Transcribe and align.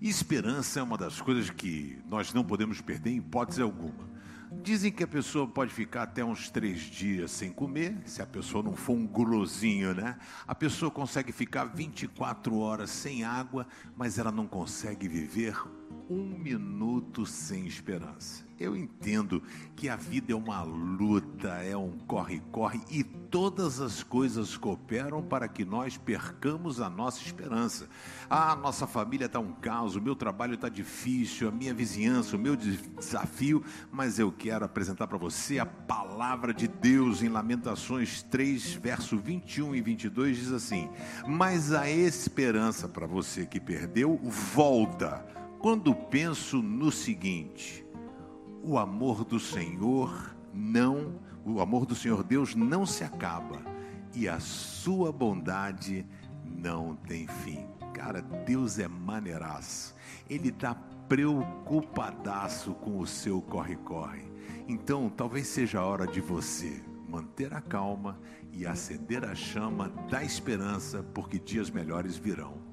Esperança 0.00 0.78
é 0.78 0.82
uma 0.82 0.96
das 0.96 1.20
coisas 1.20 1.50
que 1.50 2.00
nós 2.08 2.32
não 2.32 2.44
podemos 2.44 2.80
perder 2.80 3.10
em 3.10 3.16
hipótese 3.16 3.60
alguma. 3.60 4.08
Dizem 4.62 4.92
que 4.92 5.02
a 5.02 5.08
pessoa 5.08 5.46
pode 5.46 5.72
ficar 5.72 6.04
até 6.04 6.24
uns 6.24 6.48
três 6.48 6.80
dias 6.80 7.30
sem 7.32 7.52
comer, 7.52 7.96
se 8.06 8.22
a 8.22 8.26
pessoa 8.26 8.62
não 8.62 8.76
for 8.76 8.92
um 8.92 9.06
gulosinho, 9.06 9.94
né? 9.94 10.16
A 10.46 10.54
pessoa 10.54 10.90
consegue 10.90 11.32
ficar 11.32 11.64
24 11.64 12.56
horas 12.56 12.90
sem 12.90 13.24
água, 13.24 13.66
mas 13.96 14.18
ela 14.18 14.30
não 14.30 14.46
consegue 14.46 15.08
viver 15.08 15.56
um 16.08 16.38
minuto 16.38 17.26
sem 17.26 17.66
esperança. 17.66 18.46
Eu 18.58 18.76
entendo 18.76 19.40
que 19.76 19.88
a 19.88 19.94
vida 19.94 20.32
é 20.32 20.34
uma 20.34 20.62
luta, 20.62 21.48
é 21.62 21.76
um 21.76 21.92
corre-corre 22.08 22.80
e 22.90 23.04
todas 23.04 23.80
as 23.80 24.02
coisas 24.02 24.56
cooperam 24.56 25.22
para 25.22 25.46
que 25.46 25.64
nós 25.64 25.96
percamos 25.96 26.80
a 26.80 26.90
nossa 26.90 27.22
esperança. 27.22 27.88
Ah, 28.28 28.56
nossa 28.56 28.84
família 28.84 29.26
está 29.26 29.38
um 29.38 29.52
caos, 29.52 29.94
o 29.94 30.00
meu 30.00 30.16
trabalho 30.16 30.54
está 30.54 30.68
difícil, 30.68 31.46
a 31.46 31.52
minha 31.52 31.72
vizinhança, 31.72 32.34
o 32.34 32.38
meu 32.38 32.56
desafio, 32.56 33.62
mas 33.92 34.18
eu 34.18 34.32
quero 34.32 34.64
apresentar 34.64 35.06
para 35.06 35.18
você 35.18 35.60
a 35.60 35.66
palavra 35.66 36.52
de 36.52 36.66
Deus 36.66 37.22
em 37.22 37.28
Lamentações 37.28 38.24
3, 38.24 38.74
verso 38.74 39.16
21 39.18 39.76
e 39.76 39.80
22 39.80 40.36
diz 40.36 40.52
assim: 40.52 40.88
Mas 41.28 41.72
a 41.72 41.88
esperança 41.88 42.88
para 42.88 43.06
você 43.06 43.46
que 43.46 43.60
perdeu 43.60 44.18
volta 44.24 45.37
quando 45.58 45.94
penso 45.94 46.62
no 46.62 46.90
seguinte: 46.90 47.84
o 48.62 48.78
amor 48.78 49.24
do 49.24 49.38
Senhor 49.38 50.36
não, 50.52 51.14
o 51.44 51.60
amor 51.60 51.86
do 51.86 51.94
Senhor 51.94 52.22
Deus 52.22 52.54
não 52.54 52.86
se 52.86 53.04
acaba 53.04 53.60
e 54.14 54.28
a 54.28 54.40
sua 54.40 55.12
bondade 55.12 56.06
não 56.44 56.96
tem 56.96 57.26
fim. 57.26 57.66
Cara, 57.92 58.22
Deus 58.22 58.78
é 58.78 58.88
maneiraço. 58.88 59.94
Ele 60.28 60.48
está 60.48 60.74
preocupadaço 61.08 62.74
com 62.74 62.98
o 62.98 63.06
seu 63.06 63.40
corre-corre. 63.40 64.30
Então, 64.68 65.08
talvez 65.08 65.46
seja 65.46 65.80
a 65.80 65.86
hora 65.86 66.06
de 66.06 66.20
você 66.20 66.82
manter 67.08 67.54
a 67.54 67.60
calma 67.60 68.20
e 68.52 68.66
acender 68.66 69.24
a 69.24 69.34
chama 69.34 69.88
da 70.10 70.22
esperança, 70.22 71.02
porque 71.14 71.38
dias 71.38 71.70
melhores 71.70 72.16
virão. 72.16 72.67